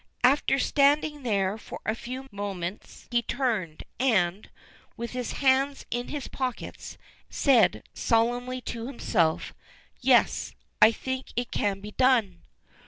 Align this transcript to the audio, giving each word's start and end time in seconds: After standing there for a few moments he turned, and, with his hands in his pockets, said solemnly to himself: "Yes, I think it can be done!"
After 0.23 0.57
standing 0.57 1.21
there 1.21 1.59
for 1.59 1.79
a 1.85 1.93
few 1.93 2.25
moments 2.31 3.07
he 3.11 3.21
turned, 3.21 3.83
and, 3.99 4.49
with 4.97 5.11
his 5.11 5.33
hands 5.33 5.85
in 5.91 6.07
his 6.07 6.27
pockets, 6.27 6.97
said 7.29 7.83
solemnly 7.93 8.61
to 8.61 8.87
himself: 8.87 9.53
"Yes, 9.99 10.55
I 10.81 10.91
think 10.91 11.27
it 11.35 11.51
can 11.51 11.81
be 11.81 11.91
done!" 11.91 12.41